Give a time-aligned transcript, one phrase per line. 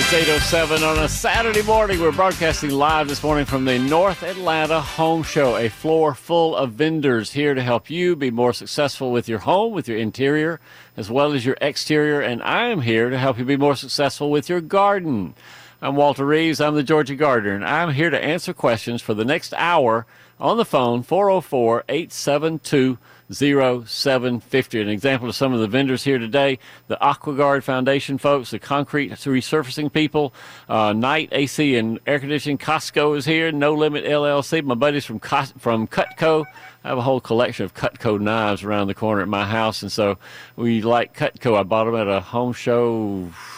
[0.00, 2.00] It's 8.07 on a Saturday morning.
[2.00, 6.74] We're broadcasting live this morning from the North Atlanta Home Show, a floor full of
[6.74, 10.60] vendors here to help you be more successful with your home, with your interior,
[10.96, 12.20] as well as your exterior.
[12.20, 15.34] And I am here to help you be more successful with your garden.
[15.82, 16.60] I'm Walter Reeves.
[16.60, 20.06] I'm the Georgia Gardener, and I'm here to answer questions for the next hour
[20.38, 22.98] on the phone, 404 872
[23.30, 24.80] 0750.
[24.80, 29.10] An example of some of the vendors here today the AquaGuard Foundation folks, the concrete
[29.10, 30.32] resurfacing people,
[30.68, 32.58] uh, Night AC and Air Conditioning.
[32.58, 34.64] Costco is here, No Limit LLC.
[34.64, 36.44] My buddies from, Cos- from Cutco.
[36.84, 39.92] I have a whole collection of Cutco knives around the corner at my house, and
[39.92, 40.16] so
[40.56, 41.58] we like Cutco.
[41.58, 43.57] I bought them at a home show 50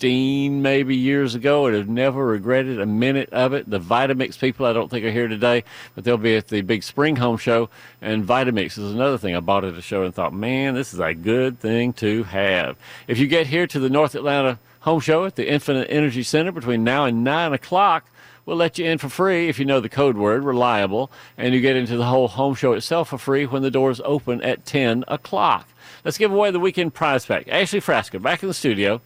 [0.00, 3.68] 15 maybe years ago and have never regretted a minute of it.
[3.68, 5.62] The Vitamix people I don't think are here today,
[5.94, 7.68] but they'll be at the big spring home show.
[8.00, 11.00] And Vitamix is another thing I bought at a show and thought, man, this is
[11.00, 12.78] a good thing to have.
[13.08, 16.50] If you get here to the North Atlanta home show at the Infinite Energy Center
[16.50, 18.06] between now and 9 o'clock,
[18.46, 21.60] We'll let you in for free if you know the code word, reliable, and you
[21.60, 25.04] get into the whole home show itself for free when the doors open at 10
[25.06, 25.68] o'clock.
[26.04, 27.46] Let's give away the weekend prize pack.
[27.48, 29.02] Ashley Frasca back in the studio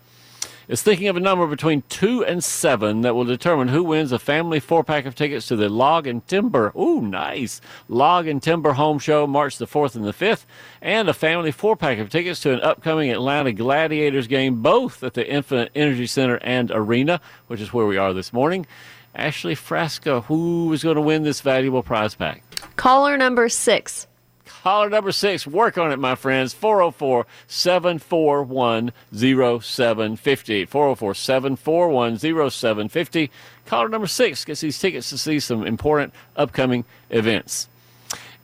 [0.68, 4.18] is thinking of a number between 2 and 7 that will determine who wins a
[4.18, 6.72] family four pack of tickets to the Log and Timber.
[6.76, 7.60] Ooh, nice.
[7.88, 10.44] Log and Timber Home Show, March the 4th and the 5th,
[10.80, 15.14] and a family four pack of tickets to an upcoming Atlanta Gladiators game, both at
[15.14, 18.66] the Infinite Energy Center and Arena, which is where we are this morning.
[19.14, 22.42] Ashley Frasca, who is going to win this valuable prize pack?
[22.76, 24.06] Caller number six.
[24.46, 26.52] Caller number six, work on it, my friends.
[26.52, 30.64] 404 741 0750.
[30.66, 32.18] 404 741
[32.50, 33.30] 0750.
[33.66, 37.68] Caller number six gets these tickets to see some important upcoming events.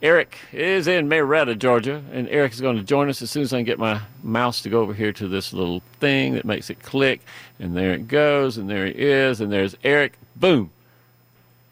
[0.01, 3.53] Eric is in Marietta, Georgia, and Eric is going to join us as soon as
[3.53, 6.71] I can get my mouse to go over here to this little thing that makes
[6.71, 7.21] it click.
[7.59, 10.13] And there it goes, and there he is, and there's Eric.
[10.35, 10.71] Boom.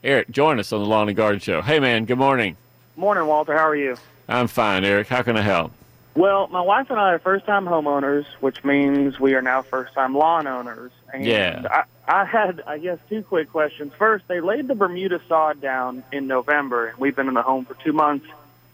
[0.03, 1.63] Eric, join us on the Lawn and Garden Show.
[1.63, 2.55] Hey, man, good morning.
[2.95, 3.57] Morning, Walter.
[3.57, 3.97] How are you?
[4.29, 5.07] I'm fine, Eric.
[5.07, 5.71] How can I help?
[6.15, 10.47] Well, my wife and I are first-time homeowners, which means we are now first-time lawn
[10.47, 10.91] owners.
[11.13, 11.65] And Yeah.
[12.07, 13.93] I, I had, I guess, two quick questions.
[13.97, 17.65] First, they laid the Bermuda sod down in November, and we've been in the home
[17.65, 18.27] for two months.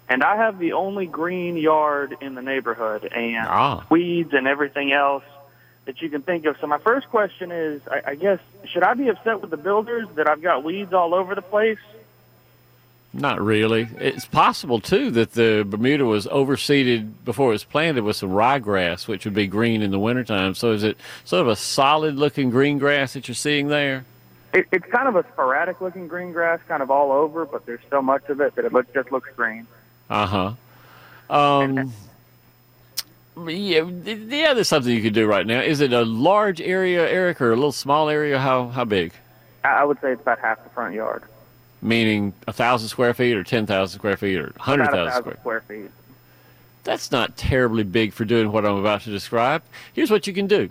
[0.10, 3.84] And I have the only green yard in the neighborhood, and Ah.
[3.90, 5.24] weeds and everything else
[5.86, 6.58] that you can think of.
[6.60, 10.08] So my first question is, I, I guess, should I be upset with the builders
[10.16, 11.80] that I've got weeds all over the place?
[13.18, 13.88] Not really.
[13.98, 19.08] It's possible too that the Bermuda was overseeded before it was planted with some ryegrass,
[19.08, 20.53] which would be green in the wintertime.
[20.53, 24.04] So is it sort of a solid looking green grass that you're seeing there?
[24.54, 27.80] It, it's kind of a sporadic looking green grass, kind of all over, but there's
[27.90, 29.66] so much of it that it look, just looks green.
[30.09, 30.54] Uh
[31.30, 31.34] huh.
[31.34, 31.94] Um,
[33.48, 34.54] yeah, yeah.
[34.54, 35.62] There's something you could do right now.
[35.62, 38.40] Is it a large area, Eric, or a little small area?
[38.40, 39.14] How how big?
[39.64, 41.24] I, I would say it's about half the front yard.
[41.85, 45.38] Meaning a thousand square feet, or ten thousand square feet, or hundred thousand square.
[45.40, 45.91] square feet.
[46.84, 49.63] That's not terribly big for doing what I'm about to describe.
[49.94, 50.69] Here's what you can do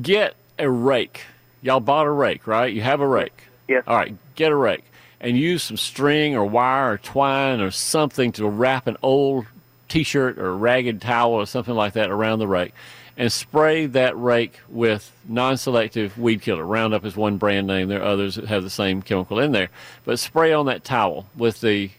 [0.00, 1.22] get a rake.
[1.62, 2.72] Y'all bought a rake, right?
[2.72, 3.44] You have a rake.
[3.68, 3.84] Yes.
[3.86, 4.84] All right, get a rake
[5.20, 9.46] and use some string or wire or twine or something to wrap an old
[9.88, 12.72] t shirt or ragged towel or something like that around the rake
[13.16, 16.64] and spray that rake with non selective weed killer.
[16.64, 19.68] Roundup is one brand name, there are others that have the same chemical in there.
[20.04, 21.90] But spray on that towel with the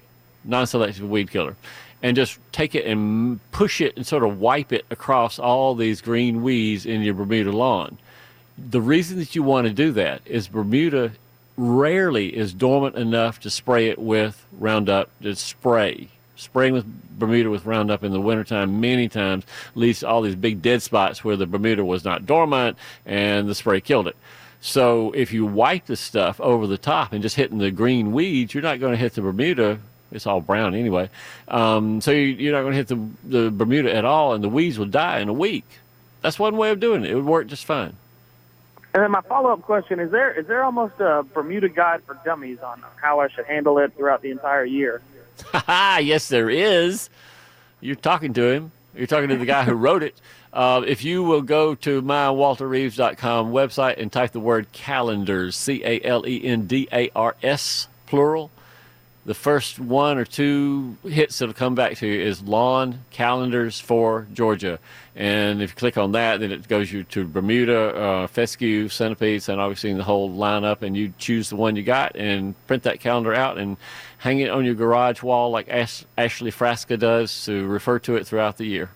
[0.44, 1.56] non selective weed killer
[2.04, 6.02] and just take it and push it and sort of wipe it across all these
[6.02, 7.98] green weeds in your Bermuda lawn.
[8.58, 11.12] The reason that you want to do that is Bermuda
[11.58, 16.10] rarely is dormant enough to spray it with Roundup to spray.
[16.42, 16.86] Spraying with
[17.20, 19.46] Bermuda with Roundup in the wintertime many times
[19.76, 23.54] leads to all these big dead spots where the Bermuda was not dormant and the
[23.54, 24.16] spray killed it.
[24.60, 28.56] So if you wipe the stuff over the top and just hitting the green weeds,
[28.56, 29.78] you're not going to hit the Bermuda.
[30.12, 31.12] It's all brown anyway.
[31.48, 34.50] Um, so you, you're not going to hit the, the Bermuda at all, and the
[34.50, 35.66] weeds will die in a week.
[36.24, 37.12] That's one way of doing it.
[37.12, 37.96] It would work just fine.
[38.96, 42.60] And then my follow-up question is: there is there almost a Bermuda guide for dummies
[42.60, 45.02] on how I should handle it throughout the entire year?
[45.68, 47.10] yes, there is.
[47.80, 48.72] You're talking to him.
[48.96, 50.16] You're talking to the guy who wrote it.
[50.54, 56.02] Uh, if you will go to mywalterreeves.com website and type the word calendars, C A
[56.04, 58.52] L E N D A R S, plural,
[59.24, 64.28] the first one or two hits that'll come back to you is lawn calendars for
[64.34, 64.80] Georgia.
[65.16, 69.48] And if you click on that, then it goes you to Bermuda, uh, fescue, centipedes,
[69.48, 70.82] and obviously the whole lineup.
[70.82, 73.78] And you choose the one you got and print that calendar out and
[74.21, 78.27] hang it on your garage wall like Ash- Ashley Frasca does to refer to it
[78.27, 78.91] throughout the year.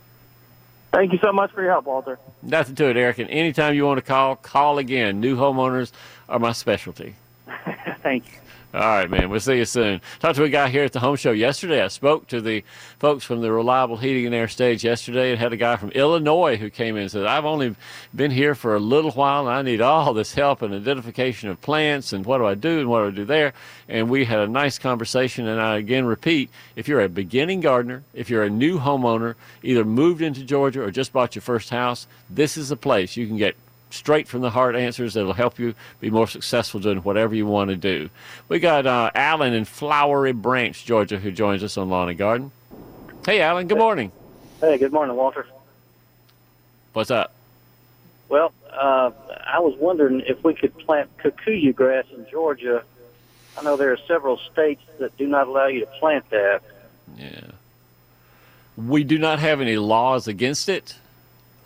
[0.93, 2.19] Thank you so much for your help, Walter.
[2.43, 3.17] Nothing to it, Eric.
[3.17, 5.19] And anytime you want to call, call again.
[5.19, 5.91] New homeowners
[6.29, 7.15] are my specialty.
[8.03, 8.37] Thank you.
[8.75, 9.29] All right, man.
[9.29, 10.01] We'll see you soon.
[10.19, 11.81] Talked to a guy here at the home show yesterday.
[11.81, 12.61] I spoke to the
[12.99, 16.57] folks from the Reliable Heating and Air stage yesterday and had a guy from Illinois
[16.57, 17.73] who came in and said, I've only
[18.13, 21.61] been here for a little while and I need all this help and identification of
[21.61, 23.53] plants and what do I do and what do I do there.
[23.87, 25.47] And we had a nice conversation.
[25.47, 29.85] And I again repeat if you're a beginning gardener, if you're a new homeowner, either
[29.85, 33.37] moved into Georgia or just bought your first house, this is a place you can
[33.37, 33.55] get
[33.89, 37.69] straight from the heart answers that'll help you be more successful doing whatever you want
[37.69, 38.09] to do.
[38.49, 42.51] We got uh, Alan in Flowery Branch, Georgia, who joins us on Lawn and Garden.
[43.25, 43.67] Hey, Alan.
[43.67, 44.11] Good morning.
[44.59, 45.47] Hey, good morning, Walter.
[46.93, 47.33] What's up?
[48.29, 49.11] Well, uh,
[49.45, 52.83] I was wondering if we could plant kikuyu grass in Georgia.
[53.57, 56.61] I know there are several states that do not allow you to plant that.
[57.17, 57.51] Yeah.
[58.77, 60.95] We do not have any laws against it.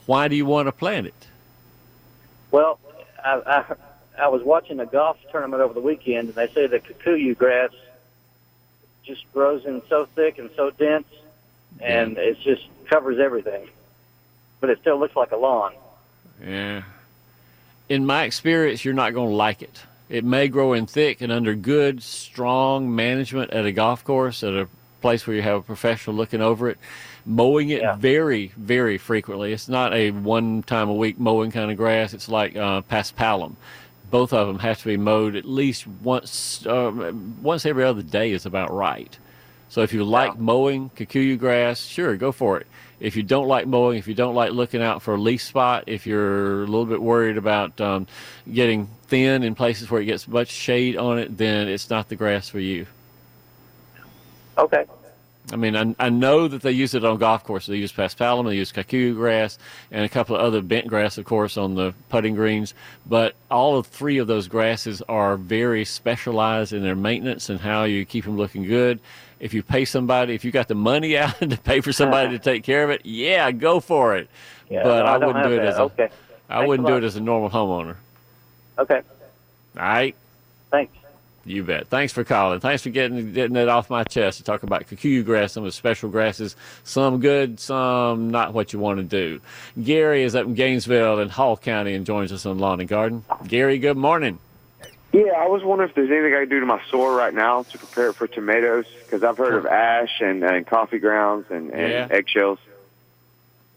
[0.05, 1.27] Why do you want to plant it?
[2.51, 2.79] Well,
[3.23, 3.75] I, I,
[4.23, 7.71] I was watching a golf tournament over the weekend, and they say the kikuyu grass
[9.03, 11.07] just grows in so thick and so dense,
[11.79, 13.67] and it just covers everything.
[14.59, 15.73] But it still looks like a lawn.
[16.43, 16.83] Yeah.
[17.87, 19.81] In my experience, you're not going to like it.
[20.09, 24.53] It may grow in thick and under good, strong management at a golf course, at
[24.53, 24.67] a
[25.01, 26.77] place where you have a professional looking over it.
[27.25, 27.95] Mowing it Yeah.
[27.95, 29.53] very, very frequently.
[29.53, 32.13] It's not a one time a week mowing kind of grass.
[32.13, 33.55] It's like uh, paspalum.
[34.09, 37.11] Both of them have to be mowed at least once, uh,
[37.41, 39.15] once every other day is about right.
[39.69, 42.65] So if you like mowing kikuyu grass, sure, go for it.
[42.99, 45.83] If you don't like mowing, if you don't like looking out for a leaf spot,
[45.85, 48.07] if you're a little bit worried about um,
[48.51, 52.15] getting thin in places where it gets much shade on it, then it's not the
[52.15, 52.87] grass for you.
[54.59, 54.85] Okay.
[55.51, 57.69] I mean, I, I know that they use it on golf courses.
[57.69, 59.57] They use paspalum, they use kikuyu grass,
[59.91, 62.73] and a couple of other bent grass, of course, on the putting greens.
[63.07, 67.83] But all of three of those grasses are very specialized in their maintenance and how
[67.85, 68.99] you keep them looking good.
[69.39, 72.39] If you pay somebody, if you got the money out to pay for somebody to
[72.39, 74.29] take care of it, yeah, go for it.
[74.69, 75.67] Yeah, but no, I, I wouldn't do it that.
[75.67, 76.09] as a, Okay.
[76.49, 77.95] I Thanks wouldn't a do it as a normal homeowner.
[78.77, 79.01] Okay.
[79.77, 80.15] All right.
[80.71, 80.98] Thanks.
[81.49, 81.87] You bet.
[81.87, 82.59] Thanks for calling.
[82.59, 85.67] Thanks for getting getting it off my chest to talk about kikuyu grass, some of
[85.69, 89.41] the special grasses, some good, some not what you want to do.
[89.81, 93.25] Gary is up in Gainesville in Hall County and joins us on Lawn and Garden.
[93.47, 94.37] Gary, good morning.
[95.11, 97.63] Yeah, I was wondering if there's anything I can do to my soil right now
[97.63, 101.71] to prepare it for tomatoes because I've heard of ash and, and coffee grounds and,
[101.71, 102.07] and Yeah.
[102.11, 102.59] eggshells.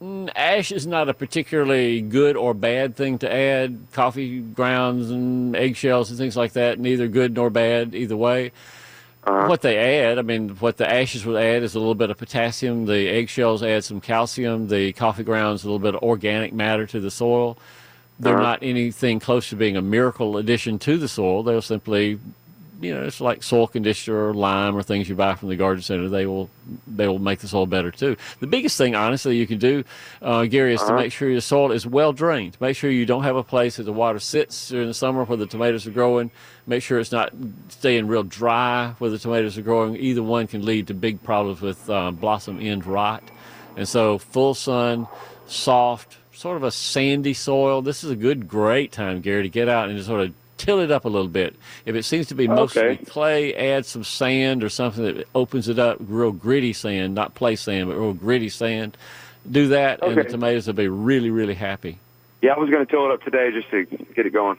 [0.02, 3.78] Mm, Ash is not a particularly good or bad thing to add.
[3.92, 8.50] Coffee grounds and eggshells and things like that, neither good nor bad either way.
[9.24, 12.18] What they add, I mean, what the ashes would add is a little bit of
[12.18, 12.86] potassium.
[12.86, 14.66] The eggshells add some calcium.
[14.66, 17.56] The coffee grounds a little bit of organic matter to the soil.
[18.18, 18.42] They're Uh-huh.
[18.42, 21.44] not anything close to being a miracle addition to the soil.
[21.44, 22.18] They'll simply,
[22.82, 25.82] you know, it's like soil conditioner or lime or things you buy from the garden
[25.82, 26.08] center.
[26.08, 26.50] They will,
[26.86, 28.16] they will make the soil better too.
[28.40, 29.84] The biggest thing, honestly, you can do,
[30.20, 32.56] uh, Gary, is to make sure your soil is well drained.
[32.60, 35.38] Make sure you don't have a place that the water sits during the summer where
[35.38, 36.30] the tomatoes are growing.
[36.66, 37.32] Make sure it's not
[37.68, 39.96] staying real dry where the tomatoes are growing.
[39.96, 43.22] Either one can lead to big problems with uh, blossom end rot.
[43.76, 45.08] And so, full sun,
[45.46, 47.82] soft, sort of a sandy soil.
[47.82, 50.80] This is a good, great time, Gary, to get out and just sort of till
[50.80, 51.56] it up a little bit.
[51.84, 53.04] If it seems to be mostly Okay.
[53.04, 57.56] clay, add some sand or something that opens it up, real gritty sand, not play
[57.56, 58.96] sand, but real gritty sand.
[59.50, 61.98] Do that, and the tomatoes will be really, really happy.
[62.42, 64.56] Yeah, I was going to till it up today just to get it going.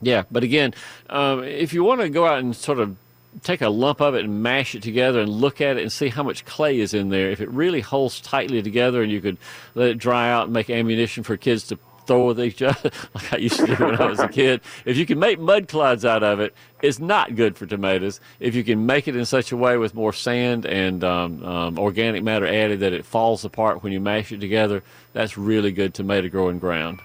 [0.00, 0.72] Yeah, but again,
[1.10, 2.96] um, if you want to go out and sort of
[3.42, 6.08] take a lump of it and mash it together and look at it and see
[6.08, 9.36] how much clay is in there, if it really holds tightly together and you could
[9.74, 11.76] let it dry out and make ammunition for kids to
[12.06, 14.96] throw with each other, like I used to do when I was a kid, if
[14.96, 18.20] you can make mud clods out of it, it's not good for tomatoes.
[18.38, 21.78] If you can make it in such a way with more sand and um, um,
[21.78, 25.94] organic matter added that it falls apart when you mash it together, that's really good
[25.94, 27.00] tomato growing ground.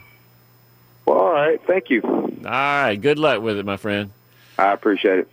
[1.05, 1.61] Well, all right.
[1.67, 2.01] Thank you.
[2.03, 4.11] All right, good luck with it, my friend.
[4.57, 5.29] I appreciate it.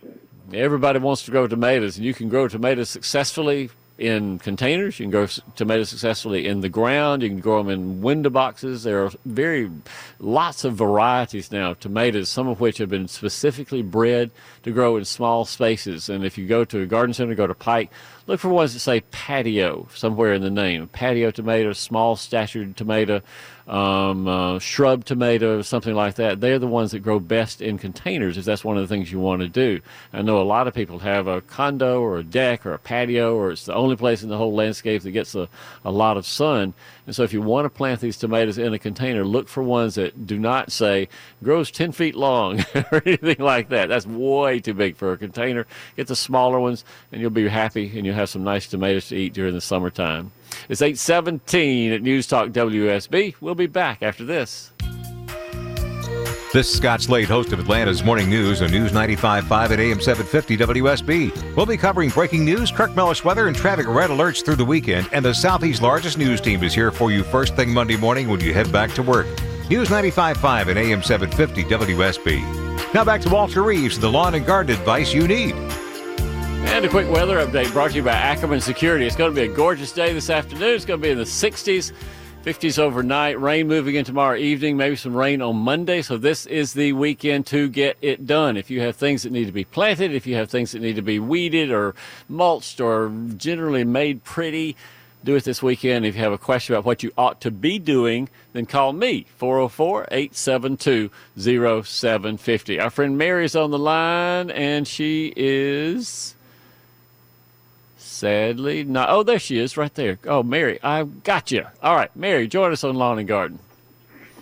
[0.53, 4.99] Everybody wants to grow tomatoes, and you can grow tomatoes successfully in containers.
[4.99, 7.21] You can grow tomatoes successfully in the ground.
[7.21, 8.83] You can grow them in window boxes.
[8.83, 9.69] There are very
[10.19, 14.31] lots of varieties now of tomatoes, some of which have been specifically bred
[14.63, 16.09] to grow in small spaces.
[16.09, 17.91] And if you go to a garden center, go to Pike,
[18.25, 20.87] look for ones that say patio somewhere in the name.
[20.87, 23.21] Patio tomato, small statured tomato,
[23.67, 26.41] um, uh, shrub tomato, something like that.
[26.41, 29.19] They're the ones that grow best in containers if that's one of the things you
[29.19, 29.79] want to do.
[30.11, 33.35] I know a lot of people have a condo or a deck or a patio,
[33.35, 35.47] or it's the only place in the whole landscape that gets a,
[35.85, 36.73] a lot of sun.
[37.05, 39.95] And so if you want to plant these tomatoes in a container, look for ones
[39.95, 41.09] that do not say
[41.43, 43.89] grows 10 feet long or anything like that.
[43.89, 45.67] That's way too big for a container.
[45.97, 49.15] Get the smaller ones and you'll be happy and you'll have some nice tomatoes to
[49.15, 50.31] eat during the summertime.
[50.69, 53.35] It's 817 at News Talk WSB.
[53.41, 54.71] We'll be back after this.
[56.53, 60.57] This is Scott Slade, host of Atlanta's Morning News on News 95.5 at AM 750
[60.57, 61.55] WSB.
[61.55, 65.09] We'll be covering breaking news, Kirk Mellish weather, and traffic red alerts through the weekend.
[65.11, 68.39] And the Southeast's largest news team is here for you first thing Monday morning when
[68.39, 69.25] you head back to work.
[69.67, 72.93] News 95.5 at AM 750 WSB.
[72.93, 75.55] Now back to Walter Reeves, the lawn and garden advice you need.
[76.73, 79.05] And a quick weather update brought to you by Ackerman Security.
[79.05, 80.73] It's going to be a gorgeous day this afternoon.
[80.73, 81.91] It's going to be in the 60s,
[82.43, 86.01] 50s overnight, rain moving in tomorrow evening, maybe some rain on Monday.
[86.01, 88.57] So this is the weekend to get it done.
[88.57, 90.95] If you have things that need to be planted, if you have things that need
[90.95, 91.93] to be weeded or
[92.27, 94.75] mulched or generally made pretty,
[95.23, 96.07] do it this weekend.
[96.07, 99.27] If you have a question about what you ought to be doing, then call me,
[99.37, 102.79] 404 872 0750.
[102.79, 106.33] Our friend Mary is on the line, and she is
[108.23, 109.09] sadly not.
[109.09, 110.17] Oh, there she is, right there.
[110.25, 111.65] Oh, Mary, I got you.
[111.81, 113.59] All right, Mary, join us on Lawn and Garden.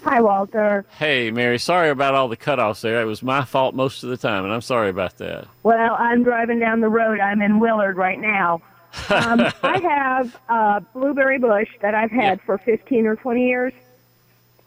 [0.03, 0.85] Hi, Walter.
[0.99, 3.01] Hey, Mary, sorry about all the cutoffs there.
[3.01, 5.47] It was my fault most of the time, and I'm sorry about that.
[5.63, 7.19] Well, I'm driving down the road.
[7.19, 8.61] I'm in Willard right now.
[9.09, 12.45] Um, I have a blueberry bush that I've had Yeah.
[12.45, 13.73] for 15 or 20 years,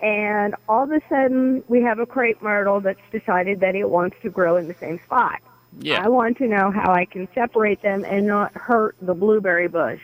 [0.01, 4.17] and all of a sudden we have a crepe myrtle that's decided that it wants
[4.23, 5.41] to grow in the same spot.
[5.81, 6.03] Yeah.
[6.05, 10.01] I want to know how I can separate them and not hurt the blueberry bush.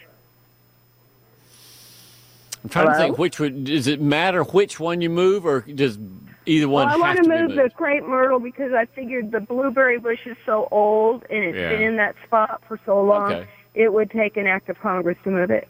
[2.63, 3.65] I'm trying to think which would.
[3.65, 5.99] Does it matter which one you move, or does
[6.45, 9.99] either one well, I want to move the crepe myrtle because I figured the blueberry
[9.99, 11.71] bush is so old and it's Yeah.
[11.71, 13.33] been in that spot for so long.
[13.33, 13.49] Okay.
[13.75, 15.69] It would take an act of Congress to move it.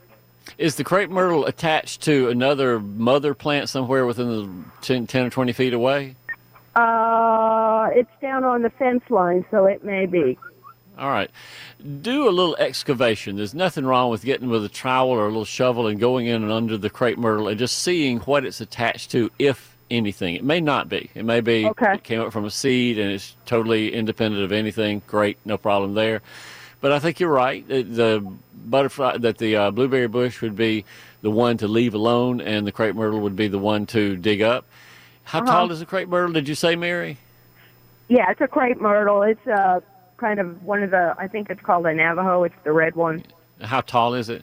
[0.59, 4.49] Is the crepe myrtle attached to another mother plant somewhere within the
[4.81, 6.17] 10, 10 or 20 feet away?
[6.75, 10.39] Uh, it's down on the fence line, so it may be.
[10.99, 11.31] All right.
[12.03, 13.37] Do a little excavation.
[13.37, 16.43] There's nothing wrong with getting with a trowel or a little shovel and going in
[16.43, 20.35] and under the crepe myrtle and just seeing what it's attached to, if anything.
[20.35, 21.11] It may not be.
[21.15, 21.95] It may be Okay.
[21.95, 25.01] it came up from a seed and it's totally independent of anything.
[25.07, 26.21] Great, no problem there.
[26.83, 27.67] But I think you're right.
[27.67, 28.25] The-
[28.63, 30.85] butterfly, that the uh, blueberry bush would be
[31.23, 34.43] the one to leave alone, and the crepe myrtle would be the one to dig
[34.43, 34.67] up.
[35.25, 35.51] How Uh-huh.
[35.53, 36.33] tall is the crepe myrtle?
[36.33, 37.19] Did you say, Mary?
[38.09, 39.23] Yeah, it's a crepe myrtle.
[39.23, 39.81] It's uh,
[40.17, 42.43] kind of one of the, I think it's called a Navajo.
[42.45, 43.23] It's the red one.
[43.61, 44.43] How tall is it?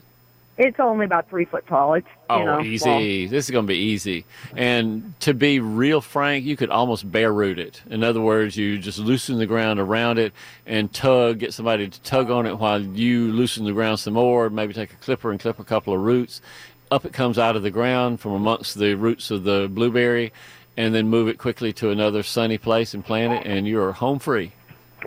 [0.58, 1.94] It's only about three foot tall.
[1.94, 3.28] It's, Oh, you know, easy.
[3.28, 4.26] This is going to be easy.
[4.56, 7.82] And to be real frank, you could almost bare root it.
[7.90, 10.34] In other words, you just loosen the ground around it
[10.66, 14.50] and tug, get somebody to tug on it while you loosen the ground some more.
[14.50, 16.42] Maybe take a clipper and clip a couple of roots.
[16.90, 20.32] Up it comes out of the ground from amongst the roots of the blueberry,
[20.78, 24.20] and then move it quickly to another sunny place and plant it, and you're home
[24.20, 24.52] free.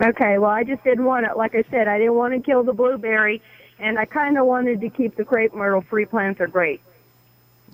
[0.01, 1.35] Okay, well, I just didn't want it.
[1.37, 3.41] Like I said, I didn't want to kill the blueberry,
[3.79, 5.81] and I kind of wanted to keep the crepe myrtle.
[5.81, 6.81] Free plants are great.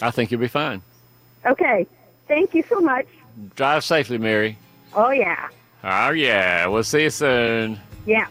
[0.01, 0.82] I think you'll be fine.
[1.46, 1.88] Okay,
[2.27, 3.08] thank you so much.
[3.56, 4.58] Drive safely, Mary.
[4.94, 5.50] Oh, yeah.
[5.84, 6.68] Oh, yeah.
[6.68, 7.80] We'll see you soon.
[8.06, 8.27] Yeah.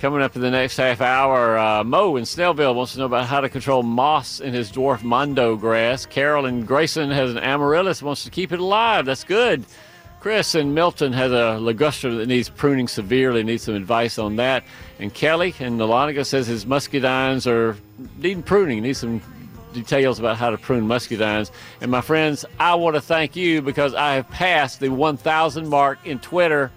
[0.00, 3.26] Coming up in the next half hour, uh, Mo in Snellville wants to know about
[3.26, 6.06] how to control moss in his dwarf mondo grass.
[6.06, 9.04] Carol in Grayson has an amaryllis, wants to keep it alive.
[9.04, 9.62] That's good.
[10.18, 14.64] Chris in Milton has a ligustrum that needs pruning severely, needs some advice on that.
[14.98, 17.76] And Kelly in Nalonica says his muscadines are
[18.16, 19.20] needing pruning, needs some
[19.74, 21.50] details about how to prune muscadines.
[21.82, 25.98] And my friends, I want to thank you because I have passed the 1,000 mark
[26.06, 26.72] in Twitter.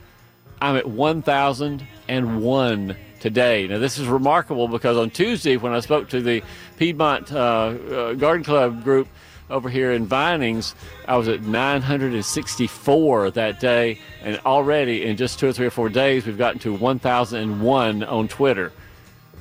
[0.61, 3.65] I'm at 1,001 today.
[3.67, 6.43] Now, this is remarkable because on Tuesday, when I spoke to the
[6.77, 9.07] Piedmont uh, uh, Garden Club group
[9.49, 10.75] over here in Vinings,
[11.07, 13.97] I was at 964 that day.
[14.23, 18.27] And already in just two or three or four days, we've gotten to 1,001 on
[18.27, 18.73] Twitter.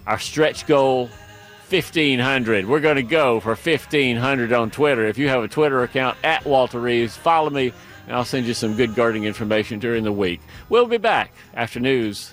[0.07, 1.11] Our stretch goal
[1.69, 2.69] 1500.
[2.69, 5.07] We're going to go for 1500 on Twitter.
[5.07, 7.73] If you have a Twitter account at Walter Reeves, follow me
[8.07, 10.41] and I'll send you some good gardening information during the week.
[10.69, 12.33] We'll be back after news.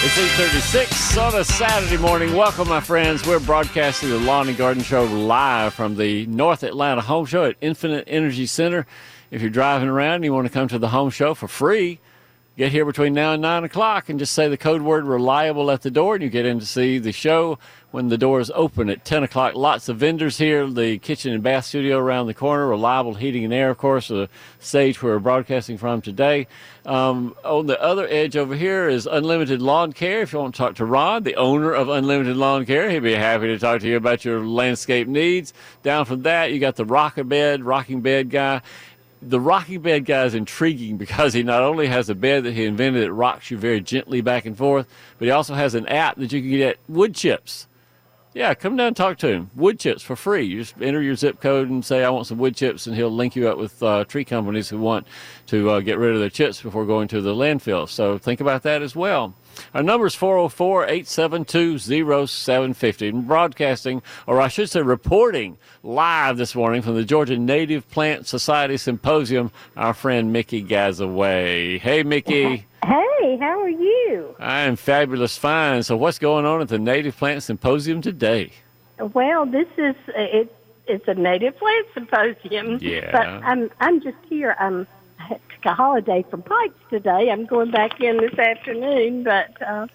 [0.00, 2.36] It's 8:36 on a Saturday morning.
[2.36, 3.26] Welcome, my friends.
[3.26, 7.56] We're broadcasting the Lawn and Garden Show live from the North Atlanta Home Show at
[7.60, 8.86] Infinite Energy Center.
[9.32, 11.98] If you're driving around and you want to come to the home show for free,
[12.58, 15.82] get here between now and nine o'clock and just say the code word reliable at
[15.82, 17.56] the door, and you get in to see the show
[17.92, 19.54] when the doors open at 10 o'clock.
[19.54, 20.68] Lots of vendors here.
[20.68, 22.66] The kitchen and bath studio around the corner.
[22.66, 26.48] Reliable heating and air, of course, the stage we're broadcasting from today.
[26.84, 30.22] Um, on the other edge over here is Unlimited Lawn Care.
[30.22, 33.14] If you want to talk to Ron, the owner of Unlimited Lawn Care, he'd be
[33.14, 35.54] happy to talk to you about your landscape needs.
[35.84, 38.62] Down from that, you got the rocker bed, rocking bed guy
[39.20, 42.64] the rocking bed guy is intriguing because he not only has a bed that he
[42.64, 44.86] invented that rocks you very gently back and forth,
[45.18, 47.66] but he also has an app that you can get wood chips.
[48.34, 49.50] Yeah, come down and talk to him.
[49.56, 50.44] Wood chips for free.
[50.44, 53.10] You just enter your zip code and say, I want some wood chips, and he'll
[53.10, 55.06] link you up with uh, tree companies who want
[55.46, 57.88] to uh, get rid of their chips before going to the landfill.
[57.88, 59.34] So think about that as well.
[59.74, 61.78] Our number is 404 872
[62.26, 63.10] 0750.
[63.10, 68.76] Broadcasting, or I should say, reporting live this morning from the Georgia Native Plant Society
[68.76, 71.78] Symposium, our friend Mickey Gazaway.
[71.78, 72.66] Hey, Mickey.
[72.84, 74.34] Hey, how are you?
[74.38, 75.82] I am fabulous fine.
[75.82, 78.52] So, what's going on at the Native Plant Symposium today?
[78.98, 80.54] Well, this is it.
[80.86, 82.78] It's a native plant symposium.
[82.80, 83.12] Yeah.
[83.12, 84.56] But I'm I'm just here.
[84.58, 84.86] I'm
[85.30, 87.30] I took a holiday from Pikes today.
[87.30, 89.24] I'm going back in this afternoon.
[89.24, 89.86] But uh,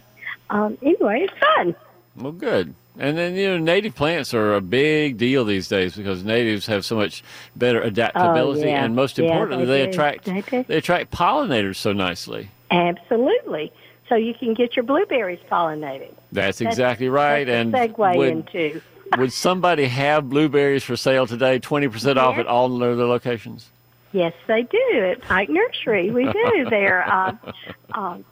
[0.49, 1.75] um, anyway, it's fun.
[2.15, 2.73] Well, good.
[2.99, 6.85] And then you know, native plants are a big deal these days because natives have
[6.85, 7.23] so much
[7.55, 8.83] better adaptability, Oh, yeah.
[8.85, 12.49] and most Yeah, importantly, they they attract They they attract pollinators so nicely.
[12.69, 13.71] Absolutely.
[14.09, 16.13] So you can get your blueberries pollinated.
[16.31, 17.45] That's That's- exactly right.
[17.45, 18.81] That's and segue would, into.
[19.17, 21.57] would somebody have blueberries for sale today?
[21.57, 23.69] Twenty percent off at all their locations.
[24.13, 26.11] Yes, they do at Pike Nursery.
[26.11, 27.11] We do there.
[27.11, 27.39] Um,
[27.93, 28.25] um,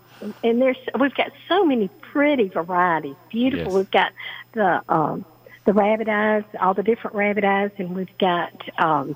[0.44, 3.16] and there's we've got so many pretty varieties.
[3.30, 3.66] Beautiful.
[3.66, 3.74] Yes.
[3.74, 4.12] We've got
[4.54, 5.26] the um,
[5.66, 9.16] the rabbit eyes, all the different rabbit eyes, and we've got um,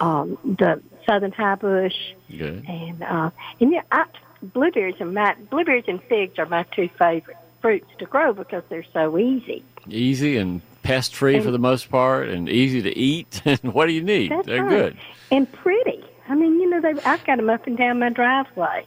[0.00, 1.96] um, the southern high bush,
[2.30, 2.64] Good.
[2.68, 4.06] and uh, and yeah, I,
[4.42, 8.86] blueberries and my blueberries and figs are my two favorite fruits to grow because they're
[8.92, 9.64] so easy.
[9.88, 13.42] Easy and pest free for the most part, and easy to eat.
[13.50, 14.32] And what do you need?
[14.44, 14.70] They're right.
[14.70, 14.96] good.
[15.30, 16.04] and pretty.
[16.28, 18.86] I mean, you know, they I've got them up and down my driveway,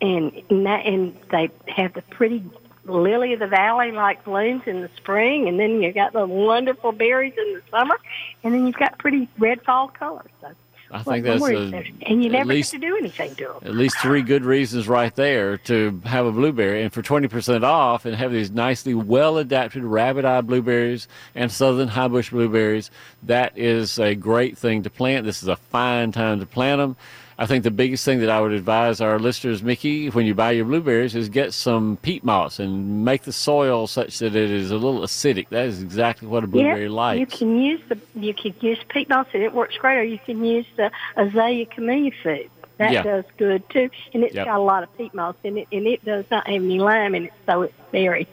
[0.00, 2.44] and and they have the pretty
[2.84, 6.92] lily of the valley like blooms in the spring, and then you've got the wonderful
[6.92, 7.96] berries in the summer,
[8.42, 10.30] and then you've got pretty red fall colors.
[10.40, 10.52] So,
[10.90, 13.56] I think that's more a, and you never least have to do anything to them.
[13.62, 16.82] at least three good reasons right there to have a blueberry.
[16.82, 21.88] And for 20% off and have these nicely well adapted rabbit eye blueberries and southern
[21.88, 22.90] high bush blueberries,
[23.24, 25.26] that is a great thing to plant.
[25.26, 26.96] This is a fine time to plant them.
[27.40, 30.50] I think the biggest thing that I would advise our listeners, Mickey, when you buy
[30.50, 34.72] your blueberries, is get some peat moss and make the soil such that it is
[34.72, 35.48] a little acidic.
[35.50, 37.20] That is exactly what a blueberry yeah, likes.
[37.20, 40.18] you can use the you can use peat moss and it works great, or you
[40.18, 42.50] can use the azalea camellia food.
[42.78, 43.02] That Yeah.
[43.02, 44.46] does good too, and it's Yep.
[44.46, 47.14] got a lot of peat moss in it, and it does not have any lime
[47.14, 48.26] in it, so it's very,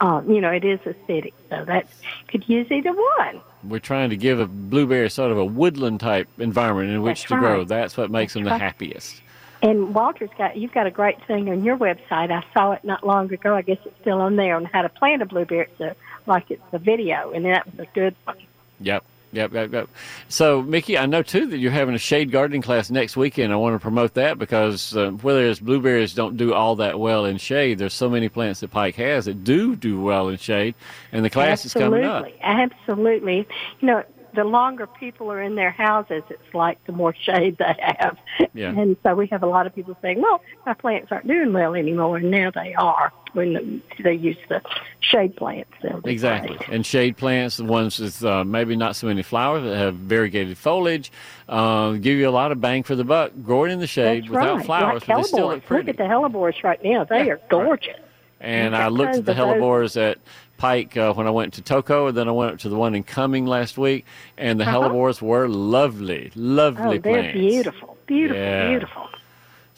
[0.00, 1.32] um, you know, it is acidic.
[1.50, 1.86] So that
[2.28, 3.40] could use either one.
[3.64, 7.28] We're trying to give a blueberry sort of a woodland type environment in which That's
[7.30, 7.64] to grow.
[7.64, 8.60] That's what makes them the right.
[8.60, 9.22] happiest.
[9.62, 12.30] And Walter's got you've got a great thing on your website.
[12.30, 13.54] I saw it not long ago.
[13.54, 15.62] I guess it's still on there on how to plant a blueberry.
[15.62, 18.36] It's a, like it's a video, and that was a good one.
[18.80, 19.02] Yep.
[19.36, 19.88] Yep, yep, yep.
[20.28, 23.52] So, Mickey, I know too that you're having a shade gardening class next weekend.
[23.52, 27.36] I want to promote that because uh, whereas blueberries don't do all that well in
[27.36, 30.74] shade, there's so many plants that Pike has that do do well in shade,
[31.12, 32.24] and the class absolutely, is coming up.
[32.42, 32.76] Absolutely.
[32.86, 33.48] Absolutely.
[33.80, 34.04] You know,
[34.36, 38.16] the longer people are in their houses, it's like the more shade they have.
[38.54, 38.68] Yeah.
[38.70, 41.74] And so we have a lot of people saying, well, my plants aren't doing well
[41.74, 44.62] anymore, and now they are when they use the
[45.00, 45.70] shade plants.
[46.04, 46.56] Exactly.
[46.56, 46.68] great.
[46.70, 50.56] And shade plants, the ones with uh, maybe not so many flowers that have variegated
[50.56, 51.10] foliage,
[51.48, 53.32] uh, give you a lot of bang for the buck.
[53.42, 54.66] Growing in the shade That's without right.
[54.66, 55.86] flowers, like but they still look pretty.
[55.88, 57.04] Look at the hellebores right now.
[57.04, 57.96] They Yeah, are gorgeous.
[58.40, 60.18] And We've I looked at the hellebores at
[60.56, 62.94] Pike uh, when I went to Toco, and then I went up to the one
[62.94, 64.04] in Cumming last week,
[64.38, 64.88] and the Uh-huh.
[64.88, 67.32] hellebores were lovely, lovely Oh, they're plants.
[67.38, 67.96] beautiful.
[68.06, 68.68] Beautiful, Yeah.
[68.70, 69.08] beautiful.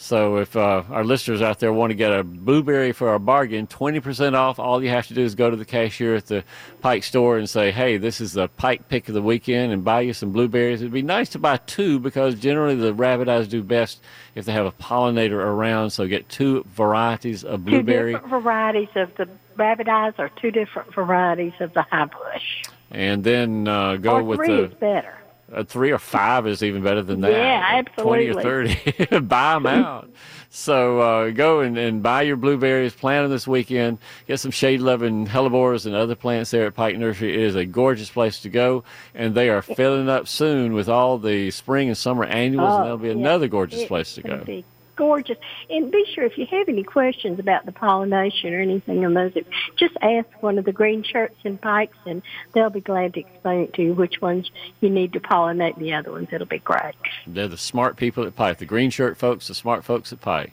[0.00, 3.66] So if uh, our listeners out there want to get a blueberry for a bargain,
[3.66, 6.44] 20% off, all you have to do is go to the cashier at the
[6.80, 10.02] Pike store and say, hey, this is the Pike pick of the weekend and buy
[10.02, 10.82] you some blueberries.
[10.82, 14.00] It'd be nice to buy two because generally the rabbit eyes do best
[14.36, 15.90] if they have a pollinator around.
[15.90, 18.12] So get two varieties of blueberry.
[18.12, 22.64] Two different varieties of the rabbit eyes are two different varieties of the high bush.
[22.90, 25.14] And then uh, go or with three the is better.
[25.52, 27.32] a three or five is even better than that.
[27.32, 28.02] Yeah, absolutely.
[28.04, 30.08] Twenty or thirty, buy them out.
[30.50, 32.94] So uh, go and, and buy your blueberries.
[32.94, 33.98] Plant them this weekend.
[34.26, 37.34] Get some shade-loving hellebores and other plants there at Pike Nursery.
[37.34, 38.82] It is a gorgeous place to go,
[39.14, 42.84] and they are filling up soon with all the spring and summer annuals, Oh, and
[42.86, 43.14] that'll be yeah.
[43.14, 44.38] another gorgeous It's place to go.
[44.38, 44.64] be
[44.98, 45.38] gorgeous.
[45.70, 49.32] And be sure if you have any questions about the pollination or anything on those,
[49.76, 52.20] just ask one of the green shirts and pikes, and
[52.52, 55.94] they'll be glad to explain it to you which ones you need to pollinate the
[55.94, 56.28] other ones.
[56.32, 56.94] It'll be great.
[57.26, 60.52] They're the smart people at Pike, the green shirt folks, the smart folks at Pike.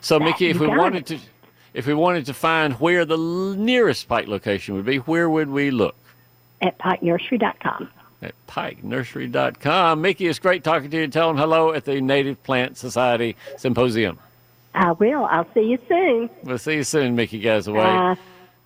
[0.00, 1.18] So, Mickey, if we wanted to,
[1.74, 5.70] if we wanted to find where the nearest Pike location would be, where would we
[5.70, 5.94] look?
[6.62, 7.88] At pikenursery.com.
[8.22, 10.00] At pikenursery.com.
[10.00, 11.08] Mickey, it's great talking to you.
[11.08, 14.18] Tell them hello at the Native Plant Society Symposium.
[14.74, 15.24] I will.
[15.24, 16.30] I'll see you soon.
[16.44, 18.14] We'll see you soon, Mickey Gazaway.
[18.16, 18.16] Bye.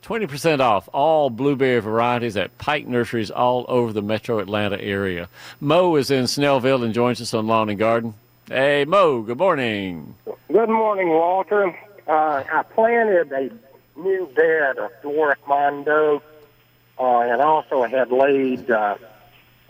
[0.03, 5.29] 20% off all blueberry varieties at Pike Nurseries all over the metro Atlanta area.
[5.61, 8.15] Mo is in Snellville and joins us on Lawn and Garden.
[8.47, 10.15] Hey, Mo, good morning.
[10.53, 11.77] Good morning, Walter.
[12.07, 13.51] Uh, I planted a
[13.99, 16.23] new bed of dwarf Mondo,
[17.01, 18.97] uh, and also had laid uh,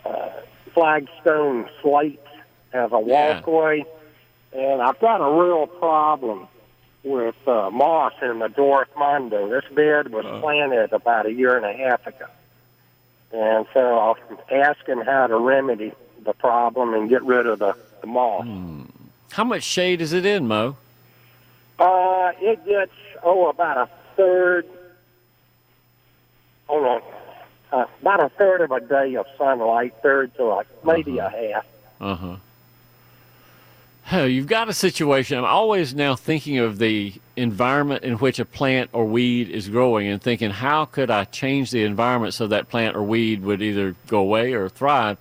[0.05, 0.29] uh,
[0.73, 2.19] flagstone slate
[2.73, 3.41] as a Yeah.
[3.41, 3.85] walkway.
[4.53, 6.47] And I've got a real problem
[7.03, 9.49] with uh, moss in the dwarf Mondo.
[9.49, 12.25] This bed was planted about a year and a half ago.
[13.31, 13.99] And so
[14.31, 15.91] I'm asking how to remedy
[16.23, 18.45] the problem and get rid of the, the moss.
[19.31, 20.77] How much shade is it in, Mo?
[21.77, 22.91] Uh, it gets
[23.23, 24.65] oh about a third.
[26.67, 27.01] Hold on,
[27.71, 31.65] uh, about a third of a day of sunlight, third to like maybe a half.
[31.99, 32.35] Uh huh.
[34.09, 35.37] Oh, you've got a situation.
[35.37, 40.07] I'm always now thinking of the environment in which a plant or weed is growing
[40.07, 43.95] and thinking, how could I change the environment so that plant or weed would either
[44.07, 45.17] go away or thrive?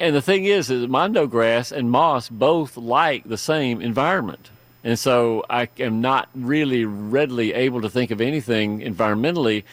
[0.00, 4.48] And the thing is, is mondo grass and moss both like the same environment.
[4.82, 9.64] And so I am not really readily able to think of anything environmentally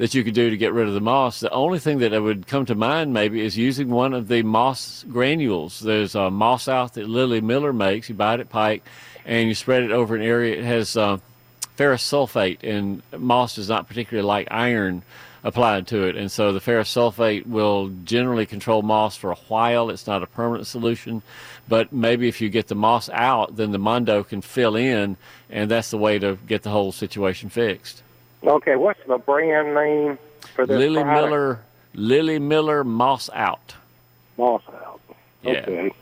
[0.00, 1.40] that you could do to get rid of the moss.
[1.40, 5.04] The only thing that would come to mind maybe is using one of the moss
[5.06, 5.78] granules.
[5.78, 8.08] There's a moss out that Lily Miller makes.
[8.08, 8.82] You buy it at Pike,
[9.26, 10.56] and you spread it over an area.
[10.56, 11.18] It has uh,
[11.76, 15.02] ferrous sulfate, and moss does not particularly like iron
[15.44, 16.16] applied to it.
[16.16, 19.90] And so the ferrous sulfate will generally control moss for a while.
[19.90, 21.20] It's not a permanent solution,
[21.68, 25.18] but maybe if you get the moss out, then the mondo can fill in,
[25.50, 28.02] and that's the way to get the whole situation fixed.
[28.42, 30.18] Okay, what's the brand name
[30.54, 31.30] for this Lily product?
[31.30, 31.60] Miller,
[31.94, 33.74] Lily Miller Moss Out.
[34.38, 35.00] Moss out.
[35.42, 35.52] Yeah.
[35.52, 35.92] Okay.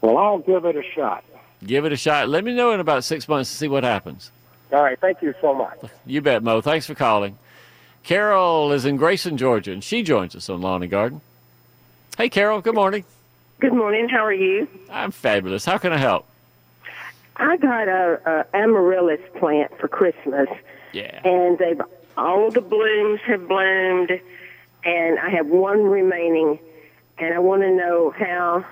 [0.00, 1.24] Well, I'll give it a shot.
[1.64, 2.28] Give it a shot.
[2.28, 4.30] Let me know in about six months to see what happens.
[4.72, 4.98] All right.
[4.98, 5.78] Thank you so much.
[6.06, 6.60] You bet, Mo.
[6.60, 7.38] Thanks for calling.
[8.02, 11.20] Carol is in Grayson, Georgia, and she joins us on Lawn and Garden.
[12.16, 12.60] Hey, Carol.
[12.60, 13.04] Good morning.
[13.60, 14.08] Good morning.
[14.08, 14.68] How are you?
[14.90, 15.64] I'm fabulous.
[15.64, 16.26] How can I help?
[17.36, 20.48] I got a, a amaryllis plant for Christmas,
[20.96, 21.20] Yeah.
[21.24, 21.80] and they've
[22.16, 24.10] all the blooms have bloomed,
[24.84, 26.58] and I have one remaining,
[27.18, 28.64] and I want to know how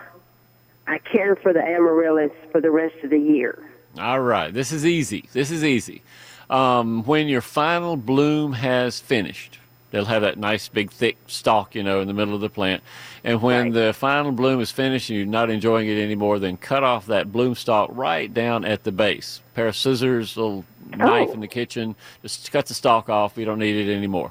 [0.87, 3.58] I care for the amaryllis for the rest of the year.
[3.98, 4.52] All right.
[4.52, 5.28] This is easy.
[5.32, 6.02] This is easy.
[6.50, 9.58] Um, when your final bloom has finished,
[9.90, 12.82] they'll have that nice big thick stalk, you know, in the middle of the plant.
[13.22, 16.82] And when the final bloom is finished and you're not enjoying it anymore, then cut
[16.82, 19.40] off that bloom stalk right down at the base.
[19.54, 20.96] pair of scissors, little Oh.
[20.96, 23.36] knife in the kitchen, just cut the stalk off.
[23.36, 24.30] We don't need it anymore.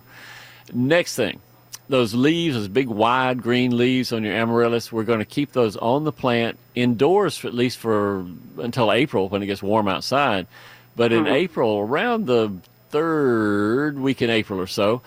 [0.73, 1.41] Next thing,
[1.89, 5.75] those leaves, those big wide green leaves on your amaryllis, we're going to keep those
[5.77, 8.25] on the plant indoors for at least for
[8.57, 10.47] until April when it gets warm outside.
[10.95, 11.35] But in uh-huh.
[11.35, 12.53] April, around the
[12.89, 15.01] third week in April or so,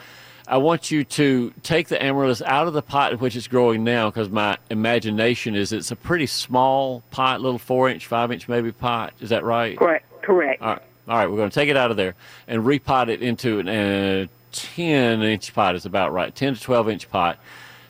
[0.49, 3.83] I want you to take the amaryllis out of the pot in which it's growing
[3.83, 8.49] now because my imagination is it's a pretty small pot, little four inch, five inch
[8.49, 9.13] maybe pot.
[9.21, 9.77] Is that right?
[9.77, 10.05] Correct.
[10.23, 10.63] Correct.
[10.63, 10.83] All right.
[11.09, 11.31] All right.
[11.31, 12.15] We're going to take it out of there
[12.49, 16.35] and repot it into an uh, 10 inch pot, is about right.
[16.35, 17.39] 10 to 12 inch pot.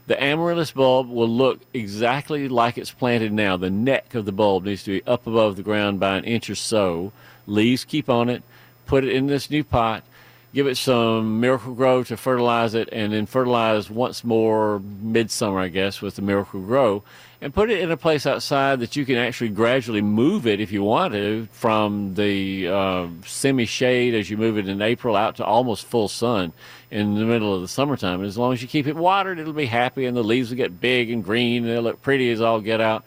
[0.06, 3.56] The amaryllis bulb will look exactly like it's planted now.
[3.56, 6.48] The neck of the bulb needs to be up above the ground by an inch
[6.48, 7.12] or so.
[7.46, 8.42] Leaves keep on it.
[8.86, 10.04] Put it in this new pot.
[10.54, 16.00] Give it some Miracle-Gro to fertilize it, and then fertilize once more midsummer, I guess,
[16.00, 17.02] with the Miracle-Gro,
[17.42, 20.72] and put it in a place outside that you can actually gradually move it if
[20.72, 25.36] you want to from the uh, semi shade as you move it in April out
[25.36, 26.54] to almost full sun
[26.90, 28.20] in the middle of the summertime.
[28.20, 30.56] And as long as you keep it watered, it'll be happy, and the leaves will
[30.56, 33.04] get big and green, and they'll look pretty as all get out.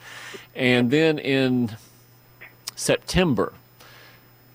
[0.53, 1.75] And then in
[2.75, 3.53] September,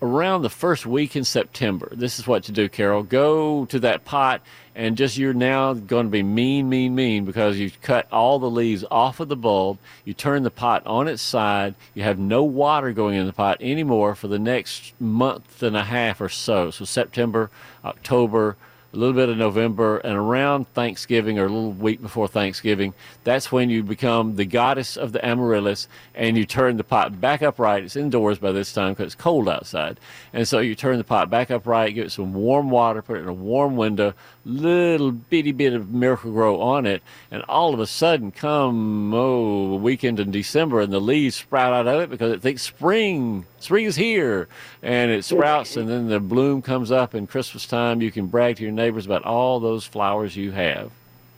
[0.05, 3.03] around the first week in September, this is what to do, Carol.
[3.03, 4.41] Go to that pot
[4.75, 8.49] and just you're now going to be mean, mean, mean because you've cut all the
[8.49, 9.77] leaves off of the bulb.
[10.03, 11.75] You turn the pot on its side.
[11.93, 15.85] You have no water going in the pot anymore for the next month and a
[15.85, 16.71] half or so.
[16.71, 17.49] So September,
[17.83, 18.57] October,
[18.95, 23.51] a little bit of November, and around Thanksgiving or a little week before Thanksgiving, that's
[23.51, 27.83] when you become the goddess of the amaryllis and you turn the pot back upright.
[27.83, 29.99] It's indoors by this time because it's cold outside.
[30.33, 33.23] And so you turn the pot back upright, give it some warm water, put it
[33.23, 34.13] in a warm window,
[34.45, 40.19] little bitty bit of Miracle-Gro on it, and all of a sudden, come oh weekend
[40.19, 44.47] in December, and the leaves sprout out of it because it thinks spring, is here,
[44.81, 47.13] and it sprouts, and then the bloom comes up.
[47.13, 50.91] And Christmas time, you can brag to your neighbors about all those flowers you have.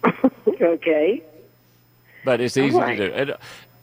[0.62, 1.22] okay.
[2.24, 2.98] But it's easy right.
[2.98, 3.34] to do.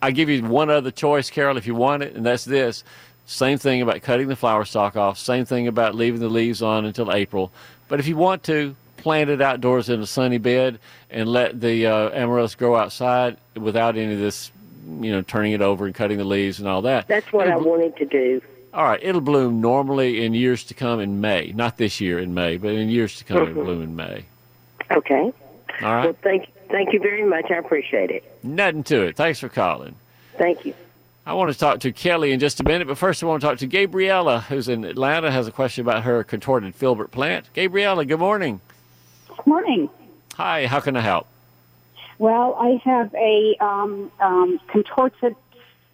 [0.03, 2.85] I give you one other choice, Carol, if you want it, and that's this.
[3.27, 5.19] Same thing about cutting the flower stalk off.
[5.19, 7.51] Same thing about leaving the leaves on until April.
[7.89, 10.79] But if you want to, plant it outdoors in a sunny bed
[11.11, 14.51] and let the uh, amaryllis grow outside without any of this,
[15.01, 17.07] you know, turning it over and cutting the leaves and all that.
[17.09, 18.41] That's what I wanted to do.
[18.73, 21.53] All right, it'll bloom normally in years to come in May.
[21.55, 23.51] Not this year in May, but in years to come Mhm.
[23.51, 24.25] it'll bloom in May.
[24.91, 25.33] Okay.
[25.83, 26.05] All right.
[26.05, 27.51] Well, thank thank you very much.
[27.51, 28.25] I appreciate it.
[28.43, 29.17] Nothing to it.
[29.17, 29.95] Thanks for calling.
[30.39, 30.75] Thank you.
[31.27, 33.47] I want to talk to Kelly in just a minute, but first I want to
[33.47, 37.49] talk to Gabriella, who's in Atlanta, has a question about her contorted filbert plant.
[37.55, 38.61] Gabriella, good morning.
[39.29, 39.89] Good Morning.
[40.35, 41.27] Hi, how can I help?
[42.19, 45.37] Well, I have a um, um, contorted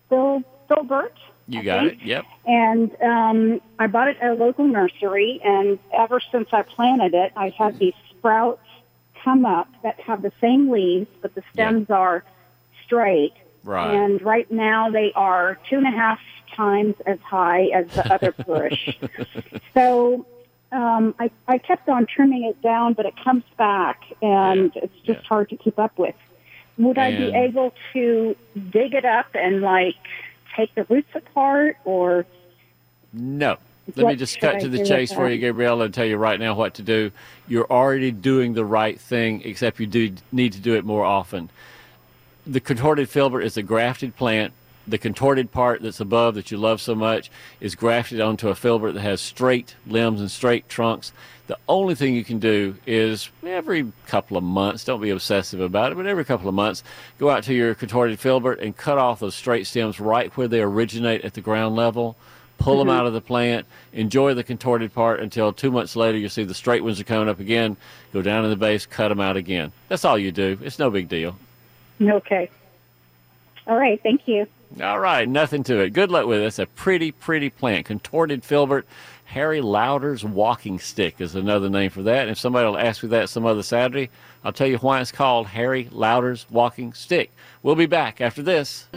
[0.08, 1.14] fil- filbert,
[1.48, 2.02] You got it.
[2.02, 2.24] Yep.
[2.46, 5.40] and um, I bought it at a local nursery.
[5.44, 8.60] And ever since I planted it, I've had these sprouts
[9.24, 12.24] come up that have the same leaves, but the stems are
[12.84, 13.34] straight.
[13.64, 13.94] Right.
[13.94, 16.20] And right now they are two and a half
[16.54, 18.96] times as high as the other bush.
[19.74, 20.26] so
[20.72, 25.26] um, I, I kept on trimming it down, but it comes back, and it's just
[25.26, 26.14] hard to keep up with.
[26.78, 28.36] Would I be able to
[28.70, 29.96] dig it up and like
[30.56, 32.24] take the roots apart, or
[33.12, 33.58] No.
[33.96, 36.54] Let me just cut to the chase for you, Gabriella, and tell you right now
[36.54, 37.10] what to do.
[37.48, 41.50] You're already doing the right thing, except you do need to do it more often.
[42.46, 44.52] The contorted filbert is a grafted plant.
[44.90, 48.94] The contorted part that's above that you love so much is grafted onto a filbert
[48.94, 51.12] that has straight limbs and straight trunks.
[51.46, 55.92] The only thing you can do is every couple of months, don't be obsessive about
[55.92, 56.82] it, but every couple of months,
[57.20, 60.60] go out to your contorted filbert and cut off those straight stems right where they
[60.60, 62.16] originate at the ground level
[62.58, 62.98] pull them Mhm.
[62.98, 66.52] out of the plant, enjoy the contorted part until two months later you see the
[66.52, 67.74] straight ones are coming up again,
[68.12, 69.72] go down in the base, cut them out again.
[69.88, 70.58] That's all you do.
[70.62, 71.36] It's no big deal.
[72.02, 72.50] okay?
[73.66, 74.46] All right, thank you.
[74.80, 75.90] All right, nothing to it.
[75.90, 76.46] Good luck with it.
[76.46, 77.86] It's a pretty, pretty plant.
[77.86, 78.86] Contorted filbert.
[79.24, 82.22] Harry Lauder's walking stick is another name for that.
[82.22, 84.10] And if somebody will ask me that some other Saturday,
[84.44, 87.30] I'll tell you why it's called Harry Lauder's walking stick.
[87.62, 88.88] We'll be back after this.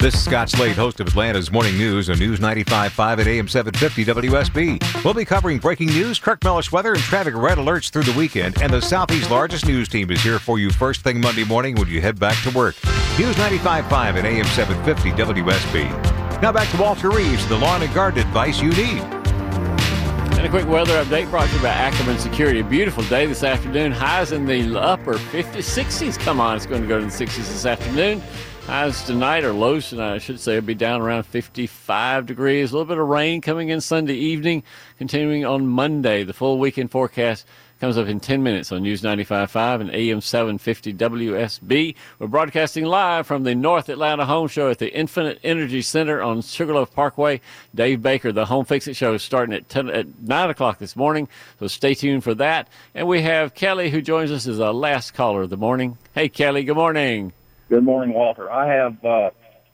[0.00, 4.06] This is Scott Slade, host of Atlanta's Morning News on News 95.5 at AM 750
[4.06, 5.04] WSB.
[5.04, 8.62] We'll be covering breaking news, Kirk Mellish weather, and traffic red alerts through the weekend.
[8.62, 11.86] And the Southeast's largest news team is here for you first thing Monday morning when
[11.88, 12.76] you head back to work.
[13.18, 16.40] News 95.5 at AM 750 WSB.
[16.40, 19.02] Now back to Walter Reeves, the lawn and garden advice you need.
[19.02, 22.60] And a quick weather update brought to you by Ackerman Security.
[22.60, 23.92] A beautiful day this afternoon.
[23.92, 26.18] Highs in the upper 50s, 60s.
[26.18, 28.22] Come on, it's going to go to the 60s this afternoon.
[28.70, 32.70] Highs tonight, or lows tonight, I should say, will be down around 55 degrees.
[32.70, 34.62] A little bit of rain coming in Sunday evening,
[34.96, 36.22] continuing on Monday.
[36.22, 37.48] The full weekend forecast
[37.80, 41.96] comes up in 10 minutes on News 95.5 and AM 750 WSB.
[42.20, 46.40] We're broadcasting live from the North Atlanta Home Show at the Infinite Energy Center on
[46.40, 47.40] Sugarloaf Parkway.
[47.74, 50.94] Dave Baker, the Home Fix It Show, is starting at, 10, at 9 o'clock this
[50.94, 51.26] morning,
[51.58, 52.68] so stay tuned for that.
[52.94, 55.98] And we have Kelly, who joins us as our last caller of the morning.
[56.14, 57.32] Hey, Kelly, good morning.
[57.70, 58.50] Good morning, Walter.
[58.50, 59.30] I have uh,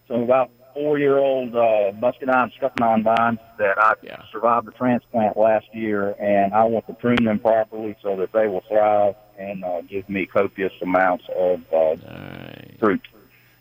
[0.07, 3.95] some about four-year-old uh, muscadine strychnine vines that I
[4.31, 8.49] survived the transplant last year, and I want to prune them properly so that they
[8.49, 11.97] will thrive and uh, give me copious amounts of uh,
[12.79, 13.01] fruit.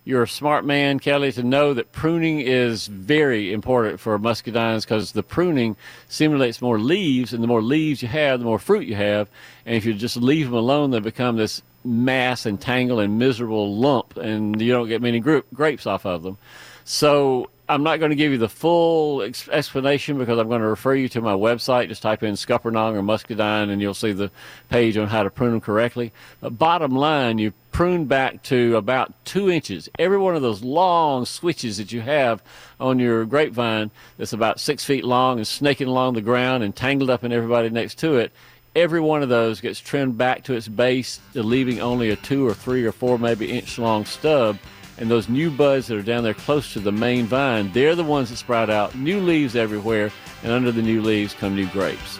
[0.04, 5.14] you're a smart man, Kelly, to know that pruning is very important for muscadines because
[5.14, 5.78] the pruning
[6.10, 9.30] stimulates more leaves, and the more leaves you have, the more fruit you have.
[9.66, 13.76] And if you just leave them alone, they become this mass and tangle and miserable
[13.76, 16.38] lump, and you don't get many grapes off of them.
[16.84, 20.68] So I'm not going to give you the full ex- explanation because I'm going to
[20.68, 21.88] refer you to my website.
[21.88, 24.30] Just type in scuppernong or muscadine and you'll see the
[24.70, 26.12] page on how to prune them correctly.
[26.42, 29.90] But bottom line, you prune back to about two inches.
[29.98, 32.44] Every one of those long switches that you have
[32.80, 37.10] on your grapevine that's about six feet long and snaking along the ground and tangled
[37.10, 38.32] up in everybody next to it,
[38.76, 42.54] every one of those gets trimmed back to its base, leaving only a two or
[42.54, 44.58] three or four maybe inch long stub
[44.98, 48.04] and those new buds that are down there close to the main vine, they're the
[48.04, 50.12] ones that sprout out new leaves everywhere,
[50.44, 52.20] and under the new leaves come new grapes.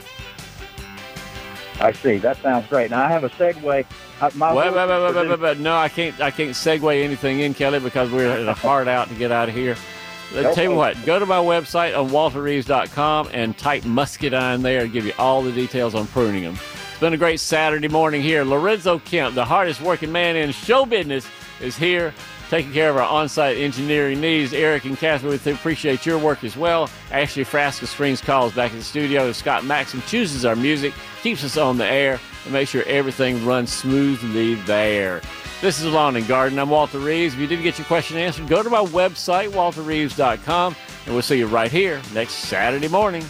[1.80, 2.16] I see.
[2.18, 2.90] That sounds great.
[2.90, 3.86] Now I have a segue.
[4.20, 6.18] Uh, my wait, wait, wait, wait, wait, wait, No, I can't.
[6.20, 9.50] I can't segue anything in, Kelly, because we're at a hard out to get out
[9.50, 9.76] of here.
[10.32, 10.54] Okay.
[10.54, 15.06] Tell you what, go to my website on walterreeves.com and type muscadine there and give
[15.06, 16.58] you all the details on pruning them.
[16.90, 18.44] It's been a great Saturday morning here.
[18.44, 21.26] Lorenzo Kemp, the hardest working man in show business,
[21.60, 22.12] is here
[22.48, 24.52] taking care of our on-site engineering needs.
[24.52, 26.88] Eric and Catherine, we appreciate your work as well.
[27.10, 29.32] Ashley Frasca screens calls back in the studio.
[29.32, 33.72] Scott Maxim chooses our music, keeps us on the air, and makes sure everything runs
[33.72, 35.20] smoothly there.
[35.62, 36.58] This is Lawn and Garden.
[36.58, 37.32] I'm Walter Reeves.
[37.32, 41.38] If you didn't get your question answered, go to my website, walterreeves.com, and we'll see
[41.38, 43.24] you right here next Saturday morning.